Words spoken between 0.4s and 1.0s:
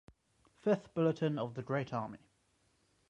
Fifth